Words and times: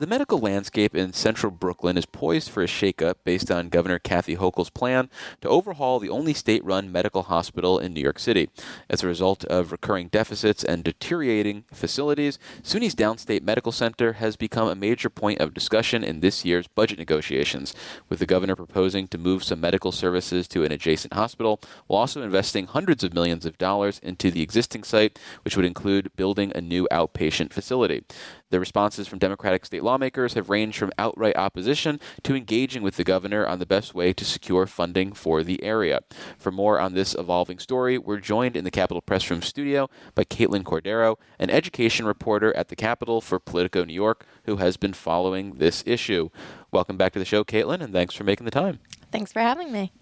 The 0.00 0.06
medical 0.06 0.38
landscape 0.38 0.96
in 0.96 1.12
central 1.12 1.52
Brooklyn 1.52 1.98
is 1.98 2.06
poised 2.06 2.48
for 2.48 2.62
a 2.62 2.66
shakeup 2.66 3.16
based 3.22 3.50
on 3.50 3.68
Governor 3.68 3.98
Kathy 3.98 4.34
Hochul's 4.34 4.70
plan 4.70 5.10
to 5.42 5.48
overhaul 5.50 5.98
the 5.98 6.08
only 6.08 6.32
state 6.32 6.64
run 6.64 6.90
medical 6.90 7.24
hospital 7.24 7.78
in 7.78 7.92
New 7.92 8.00
York 8.00 8.18
City. 8.18 8.48
As 8.88 9.02
a 9.02 9.06
result 9.06 9.44
of 9.44 9.70
recurring 9.70 10.08
deficits 10.08 10.64
and 10.64 10.82
deteriorating 10.82 11.64
facilities, 11.70 12.38
SUNY's 12.62 12.94
Downstate 12.94 13.42
Medical 13.42 13.72
Center 13.72 14.14
has 14.14 14.36
become 14.36 14.68
a 14.68 14.74
major 14.74 15.10
point 15.10 15.38
of 15.38 15.52
discussion 15.52 16.02
in 16.02 16.20
this 16.20 16.46
year's 16.46 16.66
budget 16.66 16.98
negotiations, 16.98 17.74
with 18.08 18.20
the 18.20 18.24
governor 18.26 18.56
proposing 18.56 19.06
to 19.08 19.18
move 19.18 19.44
some 19.44 19.60
medical 19.60 19.92
services 19.92 20.48
to 20.48 20.64
an 20.64 20.72
adjacent 20.72 21.12
hospital 21.12 21.60
while 21.88 22.00
also 22.00 22.22
investing 22.22 22.68
hundreds 22.68 23.04
of 23.04 23.12
millions 23.12 23.44
of 23.44 23.58
dollars 23.58 23.98
into 24.02 24.30
the 24.30 24.40
existing 24.40 24.82
site, 24.82 25.18
which 25.44 25.58
would 25.58 25.66
include 25.66 26.10
building 26.16 26.52
a 26.54 26.62
new 26.62 26.88
outpatient 26.90 27.52
facility. 27.52 28.02
The 28.50 28.58
responses 28.58 29.06
from 29.06 29.20
Democratic 29.20 29.64
state 29.64 29.84
lawmakers 29.84 30.34
have 30.34 30.50
ranged 30.50 30.76
from 30.76 30.92
outright 30.98 31.36
opposition 31.36 32.00
to 32.24 32.34
engaging 32.34 32.82
with 32.82 32.96
the 32.96 33.04
governor 33.04 33.46
on 33.46 33.60
the 33.60 33.66
best 33.66 33.94
way 33.94 34.12
to 34.12 34.24
secure 34.24 34.66
funding 34.66 35.12
for 35.12 35.44
the 35.44 35.62
area. 35.62 36.00
For 36.36 36.50
more 36.50 36.80
on 36.80 36.94
this 36.94 37.14
evolving 37.14 37.60
story, 37.60 37.96
we're 37.96 38.18
joined 38.18 38.56
in 38.56 38.64
the 38.64 38.70
Capitol 38.72 39.02
Press 39.02 39.30
Room 39.30 39.40
studio 39.40 39.88
by 40.16 40.24
Katelyn 40.24 40.64
Cordero, 40.64 41.16
an 41.38 41.48
education 41.48 42.06
reporter 42.06 42.54
at 42.56 42.68
the 42.68 42.76
Capitol 42.76 43.20
for 43.20 43.38
Politico 43.38 43.84
New 43.84 43.94
York, 43.94 44.26
who 44.44 44.56
has 44.56 44.76
been 44.76 44.94
following 44.94 45.58
this 45.58 45.84
issue. 45.86 46.28
Welcome 46.72 46.96
back 46.96 47.12
to 47.12 47.20
the 47.20 47.24
show, 47.24 47.44
Katelyn, 47.44 47.80
and 47.80 47.92
thanks 47.92 48.14
for 48.14 48.24
making 48.24 48.46
the 48.46 48.50
time. 48.50 48.80
Thanks 49.12 49.32
for 49.32 49.40
having 49.40 49.70
me. 49.70 49.92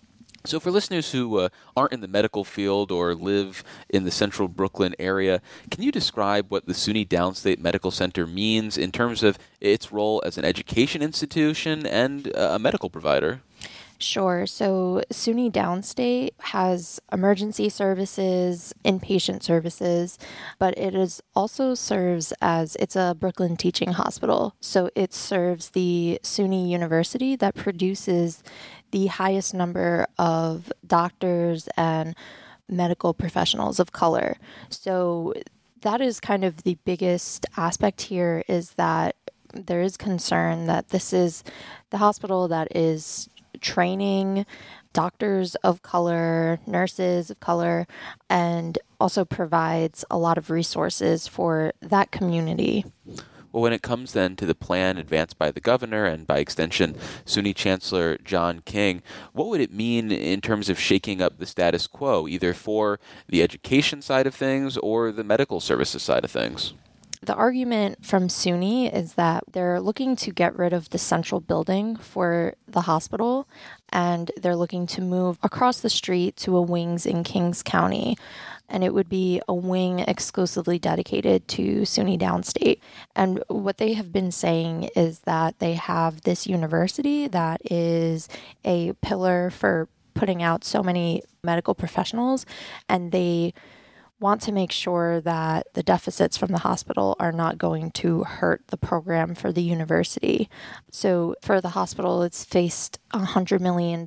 So, 0.45 0.60
for 0.60 0.70
listeners 0.70 1.12
who 1.12 1.38
uh, 1.38 1.48
aren't 1.77 1.92
in 1.92 2.01
the 2.01 2.09
medical 2.09 2.45
field 2.45 2.92
or 2.92 3.15
live 3.15 3.65
in 3.88 4.05
the 4.05 4.10
central 4.10 4.48
Brooklyn 4.48 4.95
area, 4.98 5.42
can 5.70 5.83
you 5.83 5.91
describe 5.91 6.46
what 6.51 6.66
the 6.66 6.74
SUNY 6.74 7.06
Downstate 7.06 7.59
Medical 7.59 7.91
Center 7.91 8.27
means 8.27 8.79
in 8.79 8.93
terms 8.93 9.23
of 9.23 9.38
its 9.60 9.93
role 9.93 10.23
as 10.24 10.38
an 10.38 10.45
education 10.45 11.02
institution 11.02 11.85
and 11.87 12.35
uh, 12.37 12.51
a 12.52 12.59
medical 12.59 12.88
provider? 12.88 13.40
Sure. 14.01 14.46
So 14.46 15.02
SUNY 15.10 15.51
Downstate 15.51 16.30
has 16.38 17.01
emergency 17.13 17.68
services, 17.68 18.73
inpatient 18.85 19.43
services, 19.43 20.18
but 20.60 20.79
it 20.79 20.95
is 20.95 21.21
also 21.35 21.74
serves 21.74 22.32
as 22.41 22.76
it's 22.76 22.95
a 22.95 23.16
Brooklyn 23.19 23.57
teaching 23.57 23.93
hospital. 23.93 24.54
So 24.60 24.88
it 24.95 25.13
serves 25.13 25.71
the 25.71 26.21
SUNY 26.23 26.69
University 26.69 27.35
that 27.37 27.57
produces 27.57 28.45
the 28.93 29.09
highest 29.09 29.52
number 29.52 30.07
of 30.16 30.73
doctors 30.87 31.69
and 31.76 32.15
medical 32.69 33.15
professionals 33.15 33.80
of 33.80 33.91
color. 33.91 34.37
So 34.71 35.35
that 35.80 36.01
is 36.01 36.21
kind 36.21 36.45
of 36.45 36.63
the 36.63 36.79
biggest 36.85 37.46
aspect 37.57 38.02
here 38.02 38.45
is 38.46 38.73
that 38.74 39.16
there 39.52 39.80
is 39.80 39.96
concern 39.96 40.66
that 40.66 40.88
this 40.88 41.13
is 41.13 41.43
the 41.91 41.99
hospital 41.99 42.46
that 42.49 42.69
is 42.76 43.29
training 43.60 44.46
doctors 44.92 45.54
of 45.56 45.82
color, 45.82 46.59
nurses 46.66 47.30
of 47.30 47.40
color, 47.40 47.87
and 48.28 48.78
also 48.98 49.24
provides 49.24 50.04
a 50.10 50.18
lot 50.18 50.38
of 50.38 50.51
resources 50.51 51.28
for 51.28 51.73
that 51.80 52.10
community. 52.10 52.84
Well, 53.52 53.62
when 53.62 53.73
it 53.73 53.82
comes 53.82 54.12
then 54.12 54.36
to 54.36 54.46
the 54.46 54.54
plan 54.54 54.98
advanced 54.98 55.38
by 55.38 55.51
the 55.51 55.60
governor 55.60 56.04
and 56.04 56.26
by 56.26 56.38
extension 56.38 56.96
SUNY 57.24 57.54
Chancellor 57.54 58.18
John 58.18 58.60
King, 58.64 59.02
what 59.32 59.48
would 59.48 59.60
it 59.60 59.73
mean 59.73 60.12
in 60.12 60.40
terms 60.40 60.68
of 60.68 60.79
shaking 60.79 61.23
up 61.23 61.38
the 61.38 61.46
status 61.46 61.86
quo, 61.86 62.29
either 62.29 62.52
for 62.52 63.01
the 63.26 63.42
education 63.42 64.03
side 64.03 64.26
of 64.26 64.34
things 64.34 64.76
or 64.76 65.12
the 65.12 65.25
medical 65.25 65.60
services 65.60 66.03
side 66.03 66.25
of 66.25 66.31
things? 66.31 66.75
The 67.22 67.34
argument 67.34 68.05
from 68.05 68.28
SUNY 68.28 68.93
is 68.93 69.15
that 69.15 69.44
they're 69.53 69.81
looking 69.81 70.16
to 70.16 70.31
get 70.31 70.56
rid 70.56 70.72
of 70.72 70.91
the 70.91 70.99
central 70.99 71.41
building 71.41 71.97
for 71.97 72.55
the 72.66 72.83
hospital 72.83 73.49
and 73.91 74.31
they're 74.37 74.56
looking 74.56 74.87
to 74.88 75.00
move 75.00 75.38
across 75.42 75.81
the 75.81 75.91
street 75.91 76.37
to 76.37 76.56
a 76.56 76.62
wings 76.62 77.06
in 77.06 77.25
Kings 77.25 77.62
County 77.62 78.16
and 78.69 78.84
it 78.84 78.92
would 78.92 79.09
be 79.09 79.41
a 79.48 79.54
wing 79.54 80.00
exclusively 80.00 80.78
dedicated 80.78 81.48
to 81.48 81.82
SUNY 81.82 82.19
Downstate. 82.19 82.81
And 83.16 83.42
what 83.48 83.78
they 83.78 83.94
have 83.94 84.12
been 84.12 84.31
saying 84.31 84.91
is 84.94 85.21
that 85.21 85.59
they 85.59 85.75
have 85.75 86.22
this 86.22 86.47
university 86.47 87.28
that 87.28 87.60
is 87.71 88.28
a 88.65 88.92
pillar 89.00 89.50
for 89.50 89.88
putting 90.12 90.42
out 90.42 90.65
so 90.65 90.82
many 90.82 91.22
medical 91.42 91.75
professionals, 91.75 92.44
and 92.88 93.12
they 93.12 93.54
want 94.20 94.40
to 94.42 94.52
make 94.52 94.72
sure 94.72 95.20
that 95.20 95.66
the 95.74 95.82
deficits 95.82 96.36
from 96.36 96.50
the 96.50 96.58
hospital 96.58 97.14
are 97.20 97.30
not 97.30 97.58
going 97.58 97.90
to 97.92 98.24
hurt 98.24 98.62
the 98.68 98.76
program 98.76 99.34
for 99.34 99.52
the 99.52 99.62
university. 99.62 100.50
So, 100.90 101.36
for 101.40 101.60
the 101.60 101.70
hospital, 101.70 102.22
it's 102.22 102.44
faced 102.44 102.98
$100 103.12 103.60
million 103.60 104.06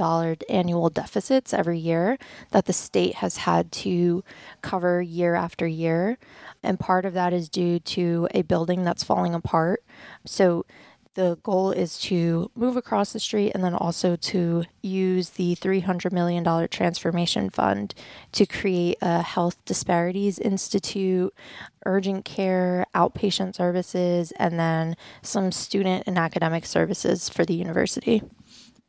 annual 0.50 0.90
deficits 0.90 1.54
every 1.54 1.80
year 1.80 2.18
that 2.52 2.66
the 2.66 2.74
state 2.74 3.16
has 3.16 3.38
had 3.38 3.72
to 3.72 4.24
cover 4.62 5.02
year 5.02 5.36
after 5.36 5.66
year. 5.66 6.18
And 6.62 6.80
part 6.80 7.06
of 7.06 7.14
that 7.14 7.32
is 7.32 7.48
due 7.48 7.80
to 7.80 8.28
a 8.34 8.42
building 8.42 8.84
that's 8.84 9.04
falling 9.04 9.34
apart. 9.34 9.84
So, 10.26 10.66
the 11.16 11.38
goal 11.44 11.72
is 11.72 12.00
to 12.00 12.50
move 12.56 12.78
across 12.78 13.12
the 13.14 13.20
street 13.20 13.52
and 13.54 13.64
then 13.64 13.74
also 13.74 14.16
to 14.16 14.64
use 14.82 15.32
the 15.32 15.56
$300 15.56 16.12
million 16.12 16.68
transformation 16.70 17.50
fund 17.50 17.94
to 18.32 18.46
create 18.46 18.98
a 19.02 19.22
health 19.22 19.64
disparities 19.66 20.40
institute, 20.40 21.34
urgent 21.86 22.24
care, 22.24 22.86
outpatient 22.96 23.56
services, 23.56 24.32
and 24.34 24.60
then 24.60 24.96
some 25.22 25.52
student 25.52 26.04
and 26.08 26.18
academic 26.18 26.66
services 26.66 27.28
for 27.28 27.44
the 27.46 27.54
university. 27.54 28.22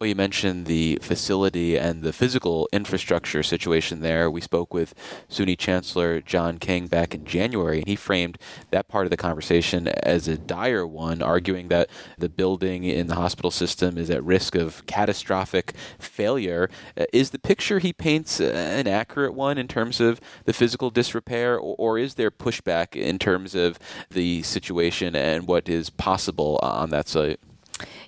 Well, 0.02 0.08
you 0.08 0.16
mentioned 0.16 0.66
the 0.66 0.98
facility 1.00 1.76
and 1.78 2.02
the 2.02 2.12
physical 2.12 2.68
infrastructure 2.72 3.44
situation 3.44 4.00
there. 4.00 4.28
We 4.28 4.40
spoke 4.40 4.74
with 4.74 4.94
SUNY 5.28 5.56
Chancellor 5.56 6.20
John 6.20 6.58
King 6.58 6.88
back 6.88 7.14
in 7.14 7.24
January, 7.24 7.78
and 7.78 7.86
he 7.86 7.94
framed 7.94 8.36
that 8.72 8.88
part 8.88 9.06
of 9.06 9.10
the 9.10 9.16
conversation 9.16 9.86
as 9.86 10.26
a 10.26 10.36
dire 10.36 10.84
one, 10.84 11.22
arguing 11.22 11.68
that 11.68 11.88
the 12.18 12.28
building 12.28 12.82
in 12.82 13.06
the 13.06 13.14
hospital 13.14 13.52
system 13.52 13.96
is 13.96 14.10
at 14.10 14.24
risk 14.24 14.56
of 14.56 14.84
catastrophic 14.86 15.72
failure. 16.00 16.68
Uh, 16.98 17.04
is 17.12 17.30
the 17.30 17.38
picture 17.38 17.78
he 17.78 17.92
paints 17.92 18.40
an 18.40 18.88
accurate 18.88 19.34
one 19.34 19.56
in 19.56 19.68
terms 19.68 20.00
of 20.00 20.20
the 20.46 20.52
physical 20.52 20.90
disrepair, 20.90 21.56
or 21.56 21.96
is 21.96 22.14
there 22.14 22.32
pushback 22.32 22.96
in 22.96 23.20
terms 23.20 23.54
of 23.54 23.78
the 24.10 24.42
situation 24.42 25.14
and 25.14 25.46
what 25.46 25.68
is 25.68 25.90
possible 25.90 26.58
on 26.60 26.90
that 26.90 27.06
site? 27.06 27.38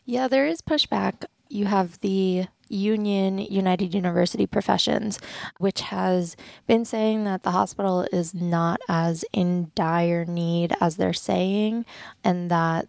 Yeah, 0.05 0.29
there 0.29 0.47
is 0.47 0.61
pushback 0.61 1.25
you 1.55 1.67
have 1.67 2.01
the 2.01 2.47
Union 2.69 3.39
United 3.39 3.95
University 3.95 4.47
Professions, 4.47 5.19
which 5.59 5.83
has 5.83 6.37
been 6.67 6.85
saying 6.85 7.25
that 7.25 7.43
the 7.43 7.51
hospital 7.53 8.07
is 8.13 8.35
not 8.35 8.81
as 8.89 9.25
in 9.33 9.71
dire 9.75 10.25
need 10.25 10.75
as 10.81 10.97
they're 10.97 11.13
saying, 11.13 11.85
and 12.25 12.51
that 12.51 12.89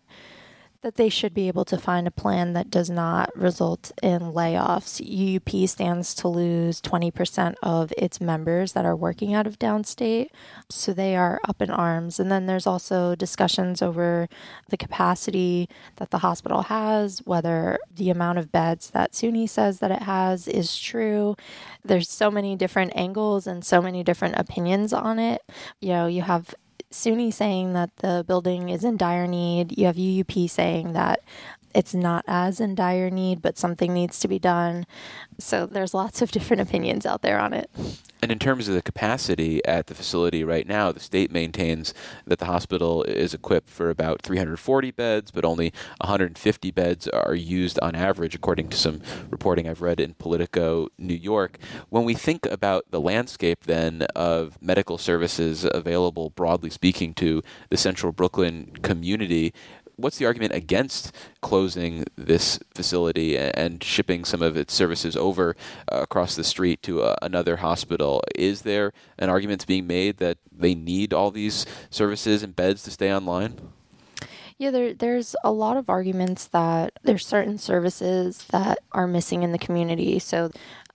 that 0.86 0.98
they 0.98 1.10
should 1.10 1.34
be 1.34 1.48
able 1.48 1.66
to 1.66 1.80
find 1.80 2.06
a 2.06 2.12
plan 2.12 2.54
that 2.54 2.70
does 2.70 2.92
not 2.92 3.36
result 3.36 3.92
in 4.04 4.20
layoffs. 4.22 5.02
UUP 5.02 5.68
stands 5.68 6.14
to 6.14 6.28
lose 6.28 6.80
20% 6.80 7.56
of 7.64 7.92
its 7.98 8.22
members 8.22 8.74
that 8.74 8.86
are 8.86 8.96
working 8.96 9.34
out 9.34 9.48
of 9.48 9.58
downstate, 9.58 10.28
so 10.70 10.94
they 10.94 11.16
are 11.16 11.42
up 11.48 11.60
in 11.60 11.72
arms. 11.72 12.20
And 12.20 12.32
then 12.32 12.46
there's 12.46 12.68
also 12.68 13.16
discussions 13.16 13.82
over 13.82 14.30
the 14.70 14.78
capacity 14.78 15.68
that 15.96 16.12
the 16.12 16.20
hospital 16.20 16.62
has, 16.62 17.18
whether 17.26 17.80
the 17.96 18.12
amount 18.12 18.38
of 18.38 18.52
beds 18.52 18.92
that 18.92 19.14
SUNY 19.14 19.50
says 19.50 19.80
that 19.80 19.90
it 19.90 20.04
has 20.04 20.48
is 20.48 20.78
true. 20.78 21.36
There's 21.84 22.12
so 22.12 22.30
many 22.30 22.56
different 22.56 22.94
angles 22.96 23.48
and 23.48 23.66
so 23.66 23.82
many 23.82 24.04
different 24.04 24.36
opinions 24.38 24.94
on 24.94 25.18
it. 25.18 25.42
You 25.82 25.90
know, 25.90 26.06
you 26.06 26.22
have 26.22 26.54
SUNY 26.96 27.34
saying 27.34 27.74
that 27.74 27.96
the 27.98 28.24
building 28.26 28.70
is 28.70 28.84
in 28.84 28.98
dire 28.98 29.28
need. 29.28 29.78
You 29.78 29.86
have 29.88 29.98
UUP 29.98 30.50
saying 30.50 30.94
that 30.94 31.20
it's 31.76 31.94
not 31.94 32.24
as 32.28 32.60
in 32.60 32.74
dire 32.74 33.10
need, 33.10 33.42
but 33.42 33.58
something 33.58 33.94
needs 33.94 34.20
to 34.20 34.28
be 34.28 34.40
done. 34.40 34.86
So 35.38 35.66
there's 35.66 35.94
lots 35.94 36.22
of 36.22 36.32
different 36.32 36.62
opinions 36.62 37.06
out 37.06 37.22
there 37.22 37.40
on 37.40 37.54
it. 37.54 37.70
And 38.22 38.32
in 38.32 38.40
terms 38.40 38.68
of 38.68 38.74
the 38.74 38.82
capacity 38.82 39.64
at 39.66 39.88
the 39.88 39.94
facility 39.94 40.44
right 40.44 40.66
now, 40.66 40.92
the 40.92 41.00
state 41.00 41.32
maintains 41.32 41.94
that 42.26 42.40
the 42.40 42.46
hospital 42.46 43.04
is 43.04 43.34
equipped 43.34 43.68
for 43.68 43.90
about 43.90 44.22
340 44.24 44.92
beds, 44.92 45.30
but 45.30 45.46
only 45.46 45.74
150 46.02 46.72
beds 46.72 47.08
are 47.10 47.36
used 47.36 47.78
on 47.82 47.94
average, 47.94 48.34
according 48.34 48.70
to 48.70 48.78
some 48.78 49.02
reporting 49.30 49.70
I've 49.70 49.82
read 49.82 50.00
in 50.00 50.16
Politico 50.16 50.88
New 50.98 51.14
York. 51.14 51.60
When 51.90 52.06
we 52.06 52.16
think 52.16 52.46
about 52.48 52.86
the 52.90 53.02
landscape 53.02 53.66
then 53.66 54.04
of 54.16 54.58
medical 54.62 54.98
services 54.98 55.68
available, 55.72 56.32
broadly 56.32 56.70
speaking, 56.70 57.14
to 57.16 57.44
the 57.70 57.78
central 57.78 58.12
Brooklyn 58.12 58.72
community, 58.82 59.54
what's 59.98 60.18
the 60.18 60.26
argument 60.26 60.54
against 60.54 61.14
closing 61.42 62.06
this 62.16 62.60
facility 62.74 63.38
and 63.38 63.84
shipping 63.84 64.26
some 64.26 64.42
of 64.42 64.58
its 64.58 64.74
services 64.74 65.16
over 65.16 65.56
uh, 65.92 66.02
across 66.02 66.36
the 66.36 66.44
street 66.44 66.82
to 66.84 67.02
uh, 67.02 67.16
another 67.22 67.58
hospital? 67.58 68.22
Is 68.36 68.62
there 68.62 68.94
an 69.18 69.30
argument 69.30 69.66
being 69.68 69.88
made 69.88 70.18
that 70.18 70.38
they 70.52 70.76
need 70.76 71.14
all 71.14 71.32
these 71.32 71.66
services 71.90 72.44
and 72.44 72.56
beds 72.56 72.84
to 72.84 72.92
stay 72.92 73.14
online? 73.14 73.72
Yeah, 74.58 74.72
there, 74.72 74.94
there's 74.94 75.36
a 75.44 75.52
lot 75.52 75.76
of 75.76 75.90
arguments 75.90 76.48
that 76.48 76.94
there's 77.04 77.28
certain 77.28 77.58
services 77.58 78.46
that 78.52 78.80
are 78.94 79.08
missing 79.08 79.44
in 79.44 79.52
the 79.52 79.58
community. 79.58 80.18
So 80.20 80.50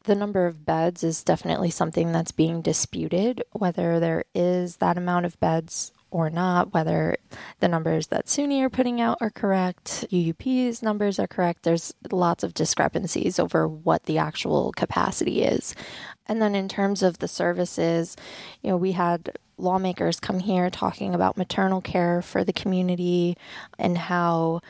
the 0.05 0.15
number 0.15 0.47
of 0.47 0.65
beds 0.65 1.05
is 1.05 1.23
definitely 1.23 1.71
something 1.71 2.11
that's 2.11 2.33
being 2.33 2.63
disputed, 2.63 3.43
whether 3.53 4.01
there 4.01 4.25
is 4.35 4.77
that 4.77 4.97
amount 4.97 5.27
of 5.27 5.39
beds 5.41 5.93
or 6.11 6.31
not, 6.31 6.75
whether 6.75 7.17
the 7.61 7.69
numbers 7.69 8.09
that 8.09 8.27
SUNY 8.27 8.63
are 8.63 8.71
putting 8.71 9.01
out 9.01 9.19
are 9.21 9.31
correct, 9.31 10.05
UUP's 10.11 10.83
numbers 10.83 11.19
are 11.19 11.27
correct. 11.27 11.63
There's 11.63 11.95
lots 12.11 12.43
of 12.43 12.55
discrepancies 12.55 13.39
over 13.39 13.69
what 13.69 14.05
the 14.05 14.19
actual 14.19 14.73
capacity 14.73 15.43
is. 15.43 15.75
And 16.27 16.41
then 16.41 16.55
in 16.55 16.69
terms 16.69 17.03
of 17.03 17.19
the 17.19 17.29
services, 17.29 18.17
you 18.63 18.71
know, 18.71 18.77
we 18.77 18.93
had 18.93 19.39
lawmakers 19.57 20.21
come 20.21 20.41
here 20.41 20.71
talking 20.71 21.15
about 21.15 21.37
maternal 21.37 21.81
care 21.81 22.23
for 22.23 22.45
the 22.45 22.53
community 22.53 23.37
and 23.79 23.97
how 23.97 24.61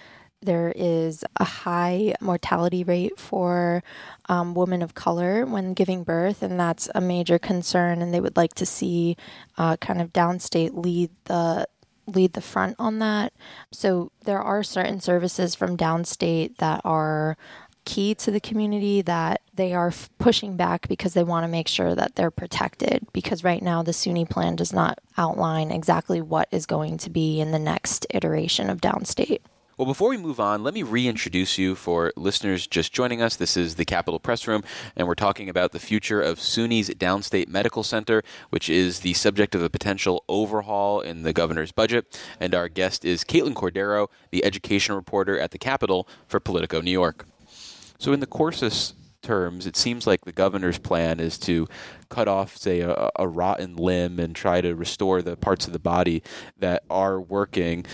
there 0.43 0.73
is 0.75 1.25
a 1.37 1.45
high 1.45 2.15
mortality 2.21 2.83
rate 2.85 3.19
for 3.19 3.83
um, 4.29 4.55
women 4.55 4.83
of 4.83 4.95
color 4.95 5.45
when 5.45 5.75
giving 5.75 6.03
birth, 6.03 6.43
and 6.43 6.59
that's 6.59 6.89
a 6.95 7.01
major 7.01 7.39
concern. 7.39 8.01
And 8.01 8.13
they 8.13 8.21
would 8.21 8.37
like 8.37 8.55
to 8.55 8.67
see 8.67 9.17
uh, 9.59 9.77
kind 9.77 10.01
of 10.01 10.13
downstate 10.13 10.71
lead 10.75 11.11
the 11.25 11.67
lead 12.07 12.33
the 12.33 12.41
front 12.41 12.77
on 12.79 12.99
that. 12.99 13.33
So 13.71 14.11
there 14.25 14.41
are 14.41 14.63
certain 14.63 15.01
services 15.01 15.55
from 15.55 15.77
downstate 15.77 16.57
that 16.57 16.81
are 16.85 17.37
key 17.85 18.15
to 18.15 18.31
the 18.31 18.41
community 18.41 19.03
that 19.03 19.41
they 19.55 19.73
are 19.73 19.89
f- 19.89 20.11
pushing 20.19 20.57
back 20.57 20.89
because 20.89 21.15
they 21.15 21.25
want 21.25 21.45
to 21.45 21.49
make 21.49 21.69
sure 21.69 21.95
that 21.95 22.15
they're 22.15 22.31
protected 22.31 23.07
because 23.13 23.43
right 23.45 23.63
now 23.63 23.83
the 23.83 23.93
SUNY 23.93 24.29
plan 24.29 24.55
does 24.57 24.73
not 24.73 24.99
outline 25.17 25.71
exactly 25.71 26.21
what 26.21 26.49
is 26.51 26.67
going 26.67 26.99
to 26.99 27.11
be 27.11 27.41
in 27.41 27.53
the 27.53 27.59
next 27.59 28.07
iteration 28.11 28.69
of 28.69 28.81
downstate. 28.81 29.41
Well, 29.81 29.87
before 29.87 30.11
we 30.11 30.19
move 30.19 30.39
on, 30.39 30.63
let 30.63 30.75
me 30.75 30.83
reintroduce 30.83 31.57
you 31.57 31.75
for 31.75 32.13
listeners 32.15 32.67
just 32.67 32.93
joining 32.93 33.23
us. 33.23 33.37
This 33.37 33.57
is 33.57 33.77
the 33.77 33.87
Capitol 33.87 34.21
Press 34.21 34.47
Room, 34.47 34.63
and 34.95 35.09
we're 35.09 35.15
talking 35.15 35.49
about 35.49 35.73
the 35.73 35.79
future 35.79 36.21
of 36.21 36.39
SUNY's 36.39 36.91
Downstate 36.91 37.49
Medical 37.49 37.83
Center, 37.83 38.23
which 38.51 38.69
is 38.69 39.01
the 39.01 39.15
subject 39.15 39.55
of 39.55 39.63
a 39.63 39.71
potential 39.71 40.23
overhaul 40.29 41.01
in 41.01 41.23
the 41.23 41.33
governor's 41.33 41.73
budget. 41.73 42.21
And 42.39 42.55
our 42.55 42.69
guest 42.69 43.07
is 43.07 43.25
Katelyn 43.25 43.55
Cordero, 43.55 44.09
the 44.31 44.45
education 44.45 44.97
reporter 44.97 45.39
at 45.39 45.51
the 45.51 45.57
Capitol 45.57 46.07
for 46.29 46.41
Politico 46.41 46.83
New 46.83 46.91
York. 46.91 47.25
So, 47.99 48.13
in 48.13 48.21
the 48.21 48.27
coarsest 48.27 48.97
terms, 49.23 49.67
it 49.67 49.77
seems 49.79 50.07
like 50.07 50.27
the 50.27 50.33
governor's 50.33 50.79
plan 50.79 51.21
is 51.21 51.39
to 51.39 51.67
cut 52.11 52.29
off, 52.29 52.55
say, 52.55 52.81
a, 52.81 53.09
a, 53.17 53.27
rotten 53.27 53.77
limb 53.77 54.19
and 54.19 54.35
try 54.35 54.61
to 54.61 54.75
restore 54.75 55.23
the 55.23 55.37
parts 55.37 55.67
of 55.67 55.73
the 55.73 55.79
body 55.79 56.23
that 56.59 56.83
are 56.91 57.19
working 57.19 57.87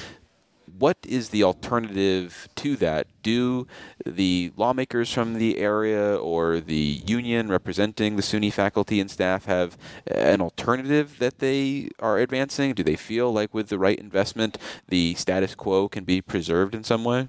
what 0.79 0.99
is 1.07 1.31
the 1.31 1.43
alternative 1.43 2.49
to 2.57 2.77
that? 2.77 3.07
Do 3.23 3.67
the 4.05 4.53
lawmakers 4.57 5.13
from 5.13 5.35
the 5.35 5.59
area 5.59 6.17
or 6.17 6.61
the 6.61 7.03
union 7.07 7.49
representing 7.49 8.17
the 8.17 8.23
SUNY 8.23 8.53
faculty 8.53 9.01
and 9.01 9.11
staff 9.11 9.47
have 9.47 9.77
an 10.07 10.41
alternative 10.41 11.19
that 11.19 11.39
they 11.39 11.91
are 11.99 12.19
advancing? 12.19 12.75
Do 12.75 12.83
they 12.83 12.97
feel 12.97 13.33
like 13.33 13.55
with 13.55 13.69
the 13.69 13.79
right 13.79 13.99
investment, 13.99 14.59
the 14.89 15.15
status 15.15 15.55
quo 15.55 15.89
can 15.89 16.05
be 16.05 16.21
preserved 16.21 16.75
in 16.75 16.85
some 16.85 17.05
way? 17.05 17.29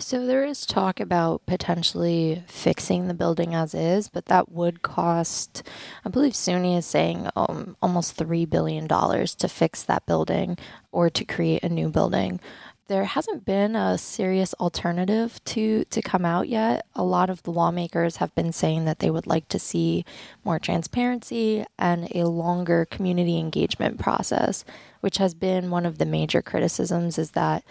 So 0.00 0.26
there 0.26 0.44
is 0.44 0.64
talk 0.64 1.00
about 1.00 1.44
potentially 1.46 2.44
fixing 2.46 3.08
the 3.08 3.14
building 3.14 3.52
as 3.52 3.74
is, 3.74 4.08
but 4.08 4.26
that 4.26 4.52
would 4.52 4.82
cost, 4.82 5.64
I 6.04 6.08
believe 6.08 6.34
SUNY 6.34 6.78
is 6.78 6.86
saying 6.86 7.28
um, 7.34 7.76
almost 7.82 8.16
$3 8.16 8.48
billion 8.48 8.86
to 8.86 9.48
fix 9.48 9.82
that 9.82 10.06
building 10.06 10.56
or 10.92 11.10
to 11.10 11.24
create 11.24 11.64
a 11.64 11.68
new 11.68 11.88
building. 11.88 12.38
There 12.86 13.04
hasn't 13.04 13.44
been 13.44 13.74
a 13.74 13.98
serious 13.98 14.54
alternative 14.54 15.42
to, 15.46 15.84
to 15.86 16.00
come 16.00 16.24
out 16.24 16.48
yet. 16.48 16.86
A 16.94 17.02
lot 17.02 17.28
of 17.28 17.42
the 17.42 17.50
lawmakers 17.50 18.16
have 18.16 18.32
been 18.36 18.52
saying 18.52 18.84
that 18.84 19.00
they 19.00 19.10
would 19.10 19.26
like 19.26 19.48
to 19.48 19.58
see 19.58 20.04
more 20.44 20.60
transparency 20.60 21.64
and 21.76 22.08
a 22.14 22.28
longer 22.28 22.86
community 22.88 23.36
engagement 23.36 23.98
process, 23.98 24.64
which 25.00 25.18
has 25.18 25.34
been 25.34 25.70
one 25.70 25.84
of 25.84 25.98
the 25.98 26.06
major 26.06 26.40
criticisms 26.40 27.18
is 27.18 27.32
that 27.32 27.64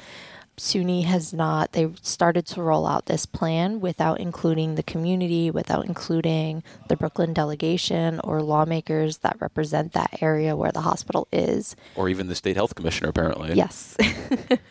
SUNY 0.60 1.04
has 1.04 1.34
not, 1.34 1.74
they 1.74 1.92
started 2.02 2.46
to 2.48 2.64
roll 2.64 2.88
out 2.88 3.06
this 3.06 3.28
plan 3.28 3.80
without 3.80 4.20
including 4.20 4.74
the 4.74 4.84
community, 4.84 5.52
without 5.52 5.86
including 5.86 6.64
the 6.88 6.98
Brooklyn 6.98 7.32
delegation 7.32 8.20
or 8.24 8.42
lawmakers 8.42 9.20
that 9.20 9.38
represent 9.40 9.94
that 9.94 10.18
area 10.22 10.56
where 10.56 10.72
the 10.72 10.82
hospital 10.82 11.28
is. 11.32 11.76
Or 11.96 12.10
even 12.10 12.28
the 12.28 12.36
state 12.36 12.56
health 12.56 12.74
commissioner, 12.74 13.10
apparently. 13.10 13.54
Yes. 13.54 13.96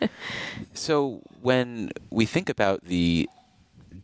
so 0.73 1.21
when 1.41 1.91
we 2.09 2.25
think 2.25 2.49
about 2.49 2.83
the 2.83 3.29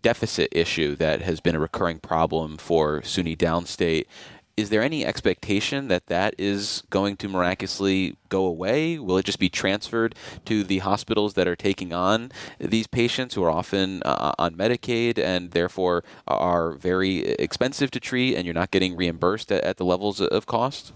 deficit 0.02 0.50
issue 0.54 0.96
that 0.96 1.22
has 1.22 1.42
been 1.42 1.56
a 1.56 1.60
recurring 1.60 2.00
problem 2.00 2.58
for 2.58 3.02
SUNY 3.02 3.38
downstate, 3.38 4.06
is 4.56 4.70
there 4.70 4.84
any 4.84 5.06
expectation 5.06 5.88
that 5.88 6.08
that 6.08 6.36
is 6.38 6.84
going 6.90 7.18
to 7.18 7.28
miraculously 7.28 8.16
go 8.30 8.46
away? 8.46 9.00
Will 9.00 9.18
it 9.18 9.26
just 9.26 9.40
be 9.40 9.50
transferred 9.50 10.14
to 10.46 10.64
the 10.64 10.80
hospitals 10.80 11.34
that 11.34 11.48
are 11.48 11.56
taking 11.56 11.92
on 11.92 12.32
these 12.60 12.86
patients 12.86 13.34
who 13.34 13.44
are 13.44 13.50
often 13.50 14.04
uh, 14.04 14.34
on 14.38 14.56
Medicaid 14.56 15.18
and 15.18 15.52
therefore 15.52 16.04
are 16.28 16.74
very 16.74 17.20
expensive 17.34 17.90
to 17.92 18.00
treat, 18.00 18.36
and 18.36 18.46
you're 18.46 18.54
not 18.54 18.72
getting 18.72 18.96
reimbursed 18.96 19.52
at, 19.52 19.64
at 19.64 19.78
the 19.78 19.86
levels 19.86 20.22
of 20.22 20.46
cost? 20.46 20.94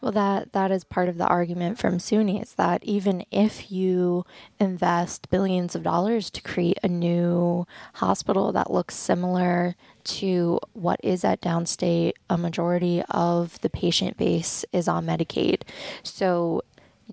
Well, 0.00 0.12
that 0.12 0.52
that 0.52 0.70
is 0.70 0.84
part 0.84 1.08
of 1.08 1.18
the 1.18 1.26
argument 1.26 1.78
from 1.78 1.98
SUNY 1.98 2.42
is 2.42 2.54
that 2.54 2.84
even 2.84 3.24
if 3.30 3.70
you 3.70 4.24
invest 4.58 5.30
billions 5.30 5.74
of 5.74 5.82
dollars 5.82 6.30
to 6.30 6.40
create 6.42 6.78
a 6.82 6.88
new 6.88 7.66
hospital 7.94 8.52
that 8.52 8.70
looks 8.70 8.94
similar 8.94 9.76
to 10.04 10.60
what 10.72 11.00
is 11.02 11.24
at 11.24 11.40
downstate, 11.40 12.12
a 12.30 12.38
majority 12.38 13.02
of 13.10 13.60
the 13.60 13.70
patient 13.70 14.16
base 14.16 14.64
is 14.72 14.88
on 14.88 15.06
Medicaid. 15.06 15.62
So 16.02 16.62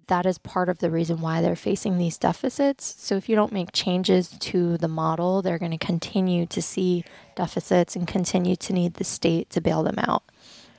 that 0.08 0.26
is 0.26 0.38
part 0.38 0.70
of 0.70 0.80
the 0.80 0.90
reason 0.90 1.22
why 1.22 1.42
they're 1.42 1.56
facing 1.56 1.98
these 1.98 2.18
deficits. 2.18 2.96
So 2.98 3.16
if 3.16 3.30
you 3.30 3.36
don't 3.36 3.52
make 3.52 3.72
changes 3.72 4.30
to 4.30 4.78
the 4.78 4.88
model, 4.88 5.42
they're 5.42 5.60
going 5.60 5.72
to 5.72 5.78
continue 5.78 6.46
to 6.48 6.62
see 6.62 7.04
deficits 7.36 7.96
and 7.96 8.08
continue 8.08 8.56
to 8.58 8.74
need 8.74 8.96
the 8.96 9.04
state 9.04 9.50
to 9.52 9.62
bail 9.62 9.84
them 9.84 10.00
out. 10.00 10.24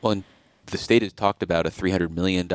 Well, 0.03 0.23
the 0.67 0.79
state 0.79 1.03
has 1.03 1.13
talked 1.13 1.43
about 1.43 1.67
a 1.67 1.71
$300 1.71 2.11
million 2.11 2.49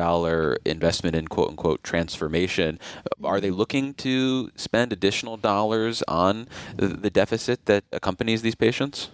investment 0.64 1.16
in 1.16 1.28
quote 1.28 1.50
unquote 1.50 1.82
transformation. 1.82 2.78
Are 3.22 3.40
they 3.40 3.50
looking 3.50 3.94
to 3.94 4.50
spend 4.56 4.92
additional 4.92 5.36
dollars 5.36 6.02
on 6.08 6.48
the 6.76 7.10
deficit 7.10 7.66
that 7.66 7.84
accompanies 7.92 8.42
these 8.42 8.54
patients? 8.54 9.10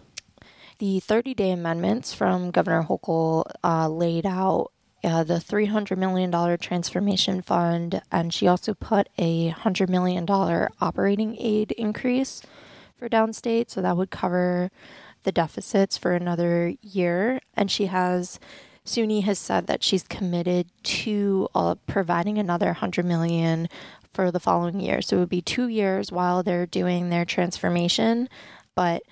The 0.79 1.01
30 1.01 1.35
day 1.35 1.51
amendments 1.53 2.13
from 2.13 2.51
Governor 2.51 2.83
Hochul 2.83 3.51
uh, 3.65 3.89
laid 3.89 4.27
out 4.27 4.73
uh, 5.03 5.25
the 5.25 5.35
$300 5.35 5.97
million 5.97 6.59
transformation 6.59 7.41
fund, 7.41 8.03
and 8.11 8.35
she 8.35 8.47
also 8.47 8.75
put 8.75 9.09
a 9.17 9.53
$100 9.53 9.89
million 9.89 10.27
operating 10.81 11.37
aid 11.39 11.73
increase 11.73 12.43
for 12.99 13.09
downstate. 13.09 13.71
So 13.71 13.81
that 13.83 13.97
would 13.97 14.11
cover 14.11 14.71
the 15.23 15.33
deficits 15.33 15.97
for 15.97 16.13
another 16.13 16.75
year. 16.83 17.41
And 17.55 17.71
she 17.71 17.87
has 17.87 18.39
SUNY 18.87 19.23
has 19.25 19.39
said 19.39 19.67
that 19.67 19.83
she's 19.83 20.05
committed 20.05 20.69
to 20.85 21.49
uh, 21.55 21.75
providing 21.87 22.39
another 22.39 22.67
100 22.67 23.05
million 23.05 23.69
for 24.13 24.31
the 24.31 24.41
following 24.41 24.81
year. 24.81 25.03
So 25.03 25.17
it 25.17 25.21
would 25.21 25.29
be 25.29 25.43
2 25.43 25.69
years 25.69 26.11
while 26.11 26.43
they're 26.43 26.67
doing 26.67 27.11
their 27.11 27.25
transformation, 27.25 28.29
but 28.75 29.03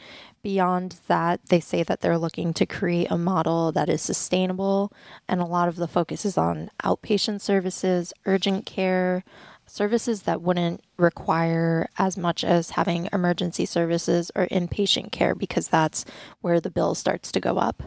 beyond 0.43 1.00
that, 1.09 1.40
they 1.47 1.59
say 1.59 1.83
that 1.83 2.00
they're 2.00 2.19
looking 2.19 2.52
to 2.54 2.66
create 2.66 3.11
a 3.11 3.19
model 3.19 3.73
that 3.73 3.88
is 3.88 4.02
sustainable 4.02 4.93
and 5.26 5.40
a 5.40 5.47
lot 5.47 5.69
of 5.69 5.76
the 5.76 5.88
focus 5.88 6.25
is 6.25 6.37
on 6.37 6.71
outpatient 6.83 7.40
services, 7.40 8.12
urgent 8.26 8.66
care, 8.66 9.25
services 9.66 10.23
that 10.23 10.43
wouldn't 10.43 10.83
require 10.99 11.88
as 11.99 12.16
much 12.16 12.45
as 12.45 12.71
having 12.71 13.09
emergency 13.12 13.64
services 13.64 14.31
or 14.35 14.47
inpatient 14.49 15.11
care 15.11 15.35
because 15.35 15.69
that's 15.69 16.04
where 16.43 16.61
the 16.61 16.71
bill 16.71 16.95
starts 16.95 17.33
to 17.33 17.40
go 17.40 17.57
up. 17.57 17.83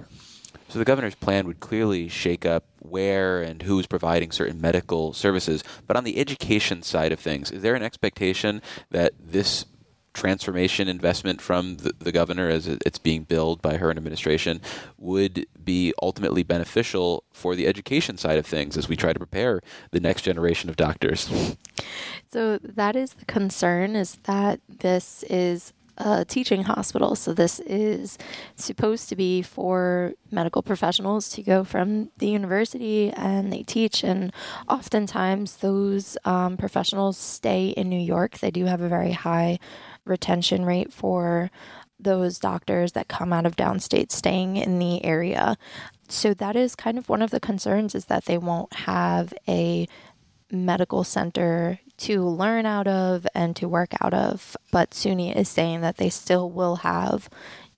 So 0.70 0.80
the 0.80 0.86
governor's 0.86 1.16
plan 1.16 1.48
would 1.48 1.60
clearly 1.60 2.10
shake 2.10 2.46
up 2.46 2.66
where 2.80 3.42
and 3.42 3.62
who's 3.62 3.88
providing 3.88 4.32
certain 4.32 4.60
medical 4.60 5.14
services. 5.14 5.64
But 5.86 5.98
on 5.98 6.04
the 6.04 6.18
education 6.18 6.84
side 6.84 7.12
of 7.12 7.20
things, 7.20 7.52
is 7.52 7.62
there 7.62 7.76
an 7.76 7.84
expectation 7.84 8.62
that 8.92 9.14
this 9.20 9.66
transformation 10.18 10.88
investment 10.88 11.40
from 11.40 11.78
the, 11.78 11.94
the 12.00 12.12
governor 12.12 12.50
as 12.50 12.68
it's 12.68 12.98
being 12.98 13.24
billed 13.24 13.62
by 13.62 13.78
her 13.78 13.92
administration 13.92 14.60
would 14.98 15.46
be 15.64 15.94
ultimately 16.02 16.42
beneficial 16.42 17.24
for 17.32 17.56
the 17.56 17.68
education 17.68 18.18
side 18.18 18.40
of 18.40 18.46
things 18.46 18.76
as 18.76 18.90
we 18.90 18.96
try 18.96 19.14
to 19.14 19.20
prepare 19.20 19.62
the 19.92 20.00
next 20.00 20.24
generation 20.24 20.70
of 20.70 20.76
doctors. 20.76 21.56
So 22.32 22.58
that 22.58 22.96
is 22.96 23.14
the 23.14 23.26
concern 23.26 23.96
is 23.96 24.18
that 24.24 24.60
this 24.68 25.24
is 25.30 25.72
a 25.98 26.26
teaching 26.26 26.64
hospital. 26.64 27.16
So 27.16 27.34
this 27.34 27.60
is 27.62 28.18
supposed 28.56 29.10
to 29.10 29.16
be 29.16 29.42
for 29.42 30.14
medical 30.32 30.62
professionals 30.62 31.30
to 31.32 31.44
go 31.44 31.64
from 31.64 32.12
the 32.18 32.28
university 32.28 33.12
and 33.12 33.52
they 33.52 33.64
teach. 33.64 34.04
And 34.04 34.32
oftentimes 34.70 35.58
those 35.58 36.18
um, 36.26 36.58
professionals 36.58 37.18
stay 37.18 37.70
in 37.70 37.90
New 37.90 38.00
York. 38.00 38.40
They 38.40 38.52
do 38.52 38.66
have 38.66 38.82
a 38.82 38.90
very 38.90 39.12
high 39.12 39.60
retention 40.06 40.66
rate 40.66 40.94
for 40.94 41.50
those 42.00 42.40
doctors 42.40 42.92
that 42.92 43.08
come 43.08 43.34
out 43.34 43.46
of 43.46 43.56
downstate 43.56 44.12
staying 44.12 44.58
in 44.58 44.80
the 44.80 45.04
area. 45.04 45.58
So 46.10 46.34
that 46.36 46.56
is 46.56 46.76
kind 46.76 46.98
of 46.98 47.10
one 47.10 47.22
of 47.22 47.32
the 47.32 47.40
concerns 47.40 47.96
is 47.96 48.06
that 48.06 48.26
they 48.26 48.38
won't 48.38 48.72
have 48.74 49.34
a 49.48 49.88
medical 50.52 51.04
center 51.04 51.80
to 51.98 52.24
learn 52.24 52.66
out 52.66 52.88
of 52.88 53.28
and 53.34 53.56
to 53.56 53.68
work 53.68 53.94
out 54.02 54.14
of. 54.14 54.56
But 54.72 54.92
SUNY 54.92 55.36
is 55.36 55.50
saying 55.50 55.82
that 55.82 55.98
they 55.98 56.10
still 56.10 56.50
will 56.50 56.78
have, 56.78 57.30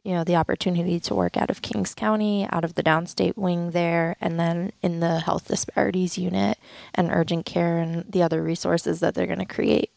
you 0.04 0.14
know, 0.14 0.24
the 0.24 0.36
opportunity 0.36 1.00
to 1.02 1.16
work 1.16 1.38
out 1.38 1.50
of 1.50 1.62
Kings 1.62 1.94
County, 1.94 2.48
out 2.52 2.64
of 2.64 2.76
the 2.76 2.84
downstate 2.84 3.38
wing 3.38 3.72
there, 3.72 4.16
and 4.20 4.40
then 4.40 4.72
in 4.82 5.00
the 5.00 5.20
health 5.20 5.48
disparities 5.48 6.18
unit 6.18 6.58
and 6.94 7.12
urgent 7.12 7.46
care 7.46 7.78
and 7.78 8.12
the 8.12 8.24
other 8.24 8.44
resources 8.44 9.00
that 9.00 9.16
they're 9.16 9.26
going 9.26 9.40
to 9.40 9.46
create. 9.46 9.92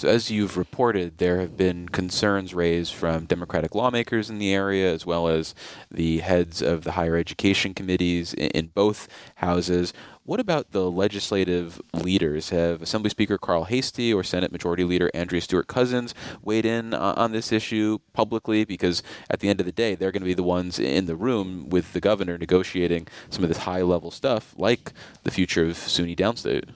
So, 0.00 0.08
as 0.08 0.30
you've 0.30 0.56
reported, 0.56 1.18
there 1.18 1.40
have 1.40 1.58
been 1.58 1.86
concerns 1.86 2.54
raised 2.54 2.94
from 2.94 3.26
Democratic 3.26 3.74
lawmakers 3.74 4.30
in 4.30 4.38
the 4.38 4.50
area, 4.50 4.90
as 4.90 5.04
well 5.04 5.28
as 5.28 5.54
the 5.90 6.20
heads 6.20 6.62
of 6.62 6.84
the 6.84 6.92
higher 6.92 7.16
education 7.16 7.74
committees 7.74 8.32
in, 8.32 8.68
both 8.68 9.08
houses. 9.34 9.92
What 10.24 10.40
about 10.40 10.70
the 10.70 10.90
legislative 10.90 11.82
leaders? 11.92 12.48
Have 12.48 12.80
Assembly 12.80 13.10
Speaker 13.10 13.36
Carl 13.36 13.64
Heastie 13.64 14.14
or 14.14 14.24
Senate 14.24 14.52
Majority 14.52 14.84
Leader 14.84 15.10
Andrea 15.12 15.42
Stewart 15.42 15.66
Cousins 15.66 16.14
weighed 16.40 16.64
in 16.64 16.94
uh, 16.94 17.12
on 17.18 17.32
this 17.32 17.52
issue 17.52 17.98
publicly? 18.14 18.64
Because 18.64 19.02
at 19.28 19.40
the 19.40 19.50
end 19.50 19.60
of 19.60 19.66
the 19.66 19.70
day, 19.70 19.94
they're 19.94 20.12
going 20.12 20.22
to 20.22 20.26
be 20.26 20.32
the 20.32 20.42
ones 20.42 20.78
in 20.78 21.04
the 21.04 21.14
room 21.14 21.68
with 21.68 21.92
the 21.92 22.00
governor 22.00 22.38
negotiating 22.38 23.06
some 23.28 23.42
of 23.42 23.50
this 23.50 23.64
high 23.64 23.82
level 23.82 24.10
stuff, 24.10 24.54
like 24.56 24.94
the 25.24 25.30
future 25.30 25.66
of 25.66 25.76
SUNY 25.76 26.16
Downstate. 26.16 26.70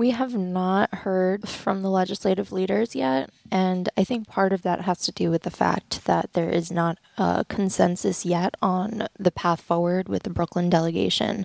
We 0.00 0.12
have 0.12 0.34
not 0.34 0.94
heard 0.94 1.46
from 1.46 1.82
the 1.82 1.90
legislative 1.90 2.52
leaders 2.52 2.94
yet, 2.94 3.28
and 3.50 3.86
I 3.98 4.04
think 4.04 4.26
part 4.26 4.54
of 4.54 4.62
that 4.62 4.80
has 4.80 5.00
to 5.00 5.12
do 5.12 5.30
with 5.30 5.42
the 5.42 5.50
fact 5.50 6.06
that 6.06 6.32
there 6.32 6.48
is 6.48 6.72
not 6.72 6.96
a 7.18 7.44
consensus 7.50 8.24
yet 8.24 8.54
on 8.62 9.08
the 9.18 9.30
path 9.30 9.60
forward 9.60 10.08
with 10.08 10.22
the 10.22 10.30
Brooklyn 10.30 10.70
delegation. 10.70 11.44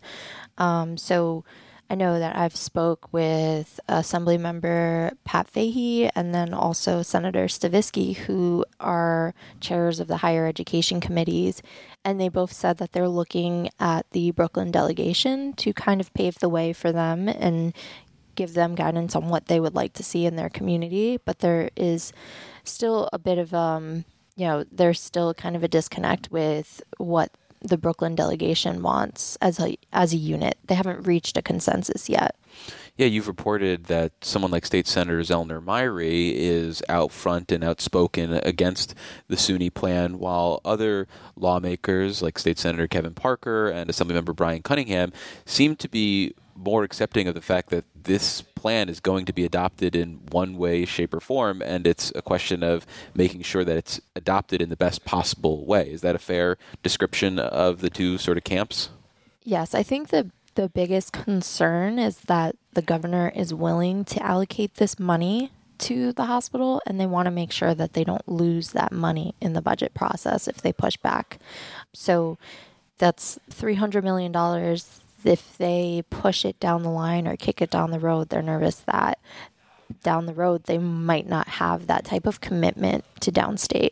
Um, 0.58 0.96
so 0.96 1.44
I 1.90 1.96
know 1.96 2.18
that 2.18 2.38
I've 2.38 2.56
spoke 2.56 3.12
with 3.12 3.78
Assembly 3.90 4.38
Member 4.38 5.12
Pat 5.26 5.50
Fahey 5.50 6.10
and 6.16 6.34
then 6.34 6.54
also 6.54 7.02
Senator 7.02 7.48
Stavisky, 7.48 8.16
who 8.16 8.64
are 8.80 9.36
chairs 9.60 10.00
of 10.00 10.08
the 10.08 10.18
higher 10.18 10.48
education 10.48 11.02
committees, 11.02 11.62
and 12.06 12.22
they 12.22 12.30
both 12.30 12.54
said 12.54 12.78
that 12.78 12.94
they're 12.94 13.10
looking 13.10 13.70
at 13.80 14.10
the 14.12 14.32
Brooklyn 14.32 14.72
delegation 14.72 15.54
to 15.54 15.74
kind 15.74 16.00
of 16.00 16.14
pave 16.14 16.40
the 16.40 16.50
way 16.50 16.72
for 16.72 16.92
them 16.92 17.28
and 17.28 17.74
give 18.36 18.54
them 18.54 18.76
guidance 18.76 19.16
on 19.16 19.30
what 19.30 19.48
they 19.48 19.60
would 19.60 19.76
like 19.76 19.94
to 19.94 20.04
see 20.04 20.26
in 20.26 20.36
their 20.36 20.50
community, 20.50 21.20
but 21.24 21.40
there 21.40 21.70
is 21.76 22.14
still 22.64 23.10
a 23.14 23.20
bit 23.20 23.38
of 23.38 23.54
um, 23.54 24.06
you 24.36 24.46
know, 24.46 24.66
there's 24.72 25.00
still 25.00 25.34
kind 25.34 25.56
of 25.56 25.64
a 25.64 25.68
disconnect 25.68 26.30
with 26.32 26.84
what 26.98 27.32
the 27.62 27.78
Brooklyn 27.78 28.16
delegation 28.16 28.82
wants 28.82 29.38
as 29.42 29.60
a 29.60 29.78
as 29.92 30.14
a 30.14 30.18
unit. 30.18 30.58
They 30.66 30.76
haven't 30.76 31.08
reached 31.08 31.38
a 31.38 31.42
consensus 31.42 32.10
yet. 32.10 32.36
Yeah, 32.98 33.08
you've 33.08 33.28
reported 33.28 33.86
that 33.86 34.14
someone 34.22 34.52
like 34.52 34.66
State 34.66 34.88
Senator 34.88 35.20
Zellnor 35.20 35.62
Myrie 35.62 36.34
is 36.34 36.82
out 36.88 37.12
front 37.12 37.52
and 37.52 37.64
outspoken 37.64 38.34
against 38.34 38.96
the 39.28 39.36
SUNY 39.36 39.74
plan, 39.74 40.20
while 40.20 40.62
other 40.64 41.08
lawmakers 41.36 42.22
like 42.22 42.40
State 42.40 42.58
Senator 42.58 42.88
Kevin 42.88 43.14
Parker 43.14 43.68
and 43.68 43.90
Assemblymember 43.90 44.36
Brian 44.36 44.62
Cunningham 44.62 45.12
seem 45.46 45.76
to 45.78 45.90
be 45.90 46.34
more 46.56 46.84
accepting 46.84 47.28
of 47.28 47.36
the 47.36 47.42
fact 47.42 47.70
that 47.70 47.86
this 47.96 48.42
plan 48.42 48.90
is 48.90 49.00
going 49.00 49.26
to 49.26 49.34
be 49.34 49.46
adopted 49.46 49.96
in 49.96 50.22
one 50.32 50.58
way, 50.58 50.86
shape, 50.86 51.14
or 51.14 51.20
form, 51.20 51.62
and 51.62 51.86
it's 51.86 52.12
a 52.16 52.22
question 52.22 52.64
of 52.64 52.86
making 53.14 53.42
sure 53.42 53.64
that 53.64 53.78
it's 53.78 54.00
adopted 54.16 54.62
in 54.62 54.70
the 54.70 54.76
best 54.76 55.06
possible 55.06 55.66
way. 55.66 55.90
Is 55.92 56.02
that 56.02 56.16
a 56.16 56.20
fair 56.20 56.58
description 56.82 57.38
of 57.40 57.82
the 57.82 57.90
two 57.90 58.18
sort 58.18 58.38
of 58.38 58.44
camps? 58.44 58.90
Yes, 59.44 59.76
I 59.76 59.84
think 59.84 60.10
the 60.10 60.32
the 60.56 60.70
biggest 60.70 61.12
concern 61.12 62.00
is 62.00 62.18
that 62.22 62.56
the 62.74 62.82
governor 62.82 63.32
is 63.36 63.54
willing 63.54 64.06
to 64.06 64.24
allocate 64.24 64.76
this 64.76 64.98
money 64.98 65.52
to 65.78 66.14
the 66.14 66.26
hospital 66.26 66.82
and 66.86 67.00
they 67.00 67.06
want 67.06 67.26
to 67.26 67.32
make 67.32 67.52
sure 67.52 67.76
that 67.76 67.94
they 67.94 68.06
don't 68.06 68.28
lose 68.28 68.72
that 68.72 68.94
money 68.94 69.36
in 69.42 69.52
the 69.52 69.62
budget 69.62 69.94
process 69.94 70.48
if 70.48 70.62
they 70.62 70.72
push 70.72 70.96
back. 70.98 71.40
So 71.94 72.38
that's 72.98 73.38
$300 73.52 74.04
million 74.04 74.32
if 75.26 75.58
they 75.58 76.04
push 76.10 76.46
it 76.46 76.60
down 76.60 76.84
the 76.84 76.90
line 76.90 77.28
or 77.28 77.36
kick 77.36 77.62
it 77.62 77.70
down 77.70 77.92
the 77.92 78.00
road, 78.00 78.30
they're 78.30 78.42
nervous 78.42 78.76
that 78.82 79.20
down 80.04 80.26
the 80.26 80.34
road 80.34 80.64
they 80.64 80.78
might 80.78 81.28
not 81.28 81.48
have 81.48 81.88
that 81.88 82.06
type 82.06 82.26
of 82.26 82.42
commitment 82.42 83.06
to 83.20 83.32
downstate. 83.32 83.92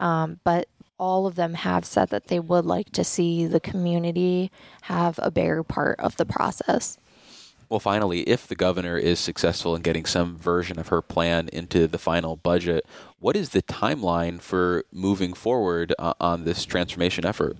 Um, 0.00 0.40
but 0.44 0.68
all 0.98 1.26
of 1.26 1.34
them 1.34 1.54
have 1.54 1.84
said 1.84 2.10
that 2.10 2.28
they 2.28 2.38
would 2.38 2.64
like 2.64 2.90
to 2.92 3.04
see 3.04 3.46
the 3.46 3.60
community 3.60 4.50
have 4.82 5.18
a 5.22 5.30
bigger 5.30 5.62
part 5.62 5.98
of 5.98 6.16
the 6.16 6.26
process. 6.26 6.96
Well, 7.68 7.80
finally, 7.80 8.20
if 8.20 8.46
the 8.46 8.54
governor 8.54 8.98
is 8.98 9.18
successful 9.18 9.74
in 9.74 9.82
getting 9.82 10.04
some 10.04 10.36
version 10.36 10.78
of 10.78 10.88
her 10.88 11.00
plan 11.00 11.48
into 11.52 11.86
the 11.86 11.98
final 11.98 12.36
budget, 12.36 12.84
what 13.18 13.34
is 13.34 13.48
the 13.48 13.62
timeline 13.62 14.42
for 14.42 14.84
moving 14.92 15.32
forward 15.32 15.94
uh, 15.98 16.12
on 16.20 16.44
this 16.44 16.66
transformation 16.66 17.24
effort? 17.24 17.56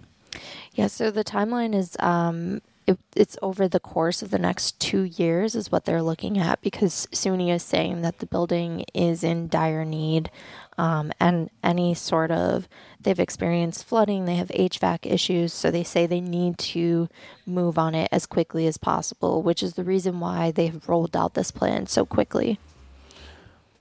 Yeah, 0.74 0.88
so 0.88 1.10
the 1.10 1.24
timeline 1.24 1.74
is 1.74 1.96
um, 1.98 2.60
it, 2.86 2.98
it's 3.14 3.38
over 3.42 3.68
the 3.68 3.80
course 3.80 4.22
of 4.22 4.30
the 4.30 4.38
next 4.38 4.80
two 4.80 5.02
years 5.02 5.54
is 5.54 5.70
what 5.70 5.84
they're 5.84 6.02
looking 6.02 6.38
at 6.38 6.60
because 6.62 7.06
SUNY 7.12 7.54
is 7.54 7.62
saying 7.62 8.02
that 8.02 8.18
the 8.18 8.26
building 8.26 8.84
is 8.92 9.22
in 9.22 9.48
dire 9.48 9.84
need 9.84 10.30
um, 10.78 11.12
and 11.20 11.50
any 11.62 11.94
sort 11.94 12.30
of 12.30 12.68
they've 13.00 13.20
experienced 13.20 13.84
flooding 13.84 14.24
they 14.24 14.36
have 14.36 14.48
hvac 14.48 15.00
issues 15.04 15.52
so 15.52 15.70
they 15.70 15.84
say 15.84 16.06
they 16.06 16.20
need 16.20 16.58
to 16.58 17.08
move 17.46 17.78
on 17.78 17.94
it 17.94 18.08
as 18.10 18.26
quickly 18.26 18.66
as 18.66 18.78
possible 18.78 19.42
which 19.42 19.62
is 19.62 19.74
the 19.74 19.84
reason 19.84 20.18
why 20.18 20.50
they've 20.50 20.88
rolled 20.88 21.16
out 21.16 21.34
this 21.34 21.50
plan 21.50 21.86
so 21.86 22.04
quickly 22.04 22.58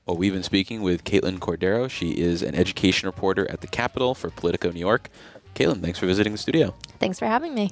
well, 0.07 0.17
we've 0.17 0.33
been 0.33 0.43
speaking 0.43 0.81
with 0.81 1.03
Katelyn 1.03 1.37
Cordero. 1.37 1.87
She 1.87 2.19
is 2.19 2.41
an 2.41 2.55
education 2.55 3.05
reporter 3.05 3.49
at 3.51 3.61
the 3.61 3.67
Capitol 3.67 4.15
for 4.15 4.31
Politico 4.31 4.71
New 4.71 4.79
York. 4.79 5.09
Katelyn, 5.53 5.81
thanks 5.81 5.99
for 5.99 6.07
visiting 6.07 6.31
the 6.31 6.39
studio. 6.39 6.73
Thanks 6.99 7.19
for 7.19 7.27
having 7.27 7.53
me. 7.53 7.71